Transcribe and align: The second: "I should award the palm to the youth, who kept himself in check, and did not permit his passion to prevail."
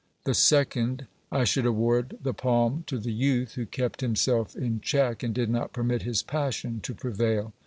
The 0.23 0.33
second: 0.33 1.05
"I 1.31 1.43
should 1.43 1.67
award 1.67 2.17
the 2.23 2.33
palm 2.33 2.83
to 2.87 2.97
the 2.97 3.11
youth, 3.13 3.53
who 3.53 3.67
kept 3.67 4.01
himself 4.01 4.55
in 4.55 4.79
check, 4.81 5.21
and 5.21 5.31
did 5.31 5.51
not 5.51 5.73
permit 5.73 6.01
his 6.01 6.23
passion 6.23 6.79
to 6.79 6.95
prevail." 6.95 7.53